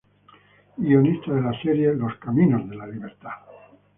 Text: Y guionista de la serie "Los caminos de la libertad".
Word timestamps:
Y 0.77 0.81
guionista 0.83 1.31
de 1.31 1.43
la 1.43 1.61
serie 1.61 1.93
"Los 1.93 2.15
caminos 2.15 2.67
de 2.67 2.75
la 2.75 2.87
libertad". 2.87 3.35